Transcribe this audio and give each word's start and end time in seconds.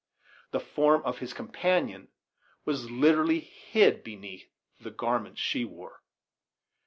The 0.49 0.59
form 0.59 1.03
of 1.03 1.19
his 1.19 1.31
companion 1.31 2.07
was 2.65 2.89
literally 2.89 3.39
hid 3.39 4.03
beneath 4.03 4.49
the 4.79 4.89
garments 4.89 5.39
she 5.39 5.63
wore. 5.63 6.01